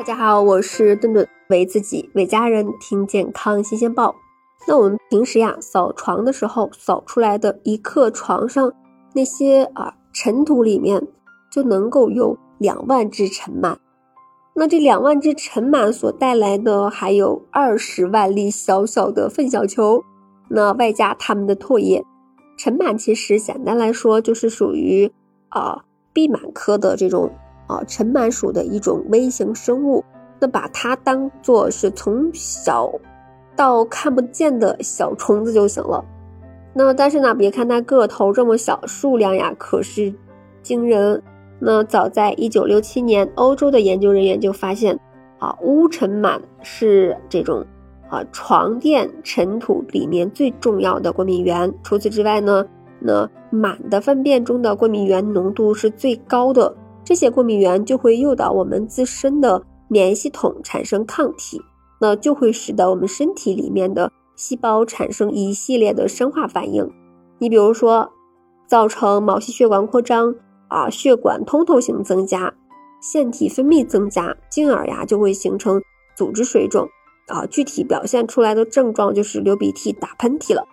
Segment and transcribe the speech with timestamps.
[0.00, 4.16] 大家好，我是顿顿，为自己为家人听健康新鲜报。
[4.66, 8.72] 那我们平时呀扫床的时候，扫出来的一克床上
[9.12, 11.06] 那些啊尘土里面，
[11.52, 13.76] 就能够有两万只尘螨。
[14.54, 20.02] 那这两万只尘螨所带来的，还有二十万粒小小的粪小球。
[20.48, 22.02] 那外加它们的唾液，
[22.56, 25.12] 尘螨其实简单来说就是属于
[25.50, 27.30] 啊壁螨科的这种。
[27.70, 30.04] 啊，尘螨属的一种微型生物，
[30.40, 32.90] 那把它当做是从小
[33.54, 36.04] 到看不见的小虫子就行了。
[36.74, 40.12] 那但是呢，别看它个头这么小，数量呀可是
[40.62, 41.22] 惊人。
[41.60, 44.98] 那早在一九六七年，欧洲的研究人员就发现，
[45.38, 47.64] 啊，乌尘螨是这种
[48.08, 51.72] 啊床垫尘土里面最重要的过敏源。
[51.84, 52.66] 除此之外呢，
[52.98, 56.74] 那螨的粪便中的过敏原浓度是最高的。
[57.10, 61.60] 这些过敏源就会诱导我们自身的免疫系统产生抗体，
[62.00, 66.88] 那就会使得我们身体里面的细胞产生一系列的生化反应。
[67.40, 68.12] 你比如说，
[68.68, 70.36] 造成毛细血管扩张
[70.68, 72.54] 啊，血管通透性增加，
[73.02, 75.82] 腺体分泌增加，进而呀就会形成
[76.16, 76.88] 组织水肿
[77.26, 77.44] 啊。
[77.44, 80.64] 具体表现出来的症状就是流鼻涕、打喷嚏了，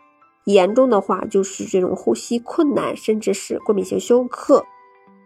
[0.45, 4.63] 严重的话就是这种呼吸困难，甚至是过敏性休克。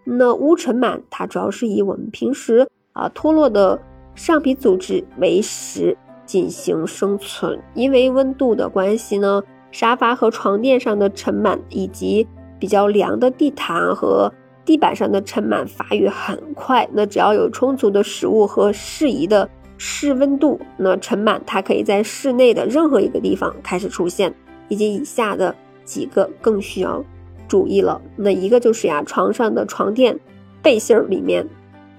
[0.04, 3.80] 那乌尘螨它主要是以我们平时啊脱落的
[4.16, 12.28] 上皮组织为食进行生存，因为温度的关系呢，沙发和床垫上的尘螨以及
[12.60, 14.32] 比较凉的地毯和
[14.64, 16.88] 地板上的尘螨发育很快。
[16.94, 24.34] 那只要有充足的食物和适宜的室温度，那尘螨它可以在室内的任何一个地方开始出现，
[24.68, 27.04] 以及以下的几个更需要。
[27.52, 30.18] 注意了，那一个就是呀，床上的床垫、
[30.62, 31.46] 背心儿里面，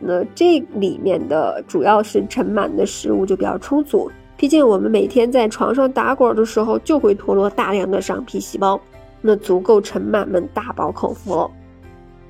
[0.00, 4.11] 那这里面的主要是尘螨的食物就比较充足。
[4.34, 8.80] 毕竟我们每天在床上打滚的时候，就会脱落大量的上皮细胞，
[9.20, 11.51] 那足够尘螨们大饱口福了。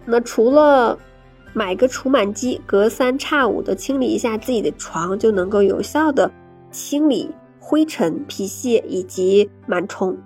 [0.05, 0.99] 那除了
[1.53, 6.29] 买个除螨机，隔三差五的清理一下自己的床，就能够有效的
[6.73, 7.31] 清理
[7.61, 10.19] 灰尘、皮屑以及螨虫。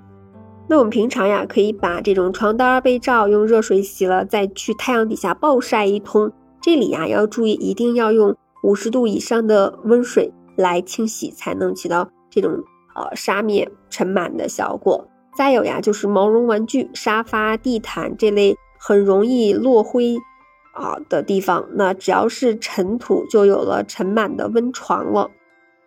[0.68, 6.32] 那我们平常呀，可以把这种床单、被罩用热水洗了，再去太阳底下暴晒一通。
[6.60, 8.34] 这里呀要注意，一定要用
[8.64, 12.64] 五十度以上的温水来清洗，才能起到这种
[12.96, 15.06] 呃杀灭尘螨的效果。
[15.36, 20.16] 再有呀，就是毛绒玩具、沙发、地毯这类很容易落灰
[20.72, 25.30] 啊的地方，那只要是尘土，就有了尘螨的温床了。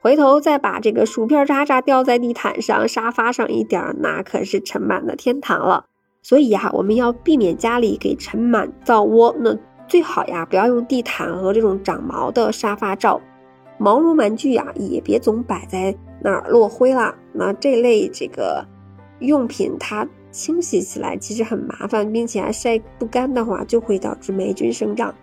[0.02, 5.86] 回头再把这个薯片渣渣掉在地毯上、沙发上一点，那可是尘螨的天堂了。
[6.22, 9.36] 所以呀，我们要避免家里给尘螨造窝。
[9.40, 13.20] 那最好呀，不要用地毯和这种长毛的沙发罩。
[13.78, 17.16] 毛绒玩具呀，也别总摆在那儿落灰了。
[17.34, 18.66] 那这类这个
[19.20, 25.14] 用品，它清洗起来其实很麻烦，并且还晒不干的话，就会导致霉菌生长。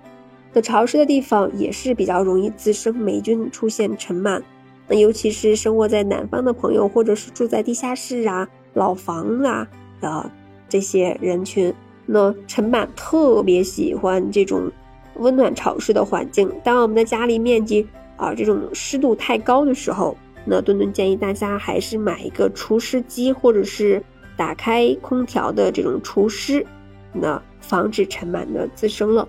[0.52, 4.42] 那潮湿的地方也是比较容易滋生霉菌，出现尘螨。
[4.88, 9.66] 那尤其是生活在南方的朋友，或者是住在地下室啊、老房啊
[10.00, 10.30] 的
[10.68, 11.72] 这些人群，
[12.06, 14.70] 那尘螨特别喜欢这种
[15.16, 16.50] 温暖潮湿的环境。
[16.62, 17.86] 当我们的家里面积
[18.16, 24.00] 啊这种湿度太高的时候，那墩墩建议大家还是买一个除湿机，或者是
[24.36, 26.64] 打开空调的这种除湿，
[27.12, 29.26] 那防止尘螨的滋生了。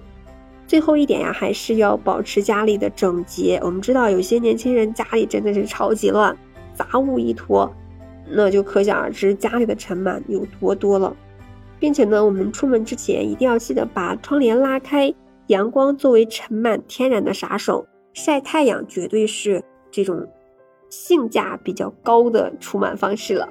[0.67, 3.57] 最后一点呀，还是要保持家里的整洁。
[3.63, 6.37] 我们知道有些年轻人家里真的是超级乱，
[6.73, 7.73] 杂物一坨，
[8.29, 11.15] 那就可想而知家里的尘螨有多多了。
[11.79, 15.13] 并且呢，我们出门之前一定要记得把窗帘拉开，
[15.47, 20.27] 阳光作为尘螨天然的杀手，晒太阳绝对是这种
[20.89, 23.47] 性价比较高的除螨方式了。